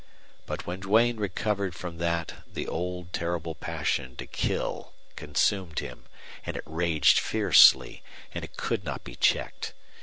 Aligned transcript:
But 0.47 0.65
when 0.65 0.79
Duane 0.79 1.17
recovered 1.17 1.75
from 1.75 1.99
that 1.99 2.37
the 2.51 2.67
old 2.67 3.13
terrible 3.13 3.53
passion 3.53 4.15
to 4.15 4.25
kill 4.25 4.93
consumed 5.15 5.77
him, 5.77 6.05
and 6.43 6.57
it 6.57 6.63
raged 6.65 7.19
fiercely 7.19 8.01
and 8.33 8.43
it 8.43 8.57
could 8.57 8.83
not 8.83 9.03
be 9.03 9.15
checked. 9.15 9.75